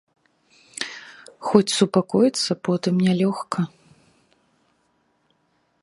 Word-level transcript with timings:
Хоць 1.49 1.75
супакоіцца 1.79 2.51
потым 2.69 2.95
нялёгка. 3.09 3.59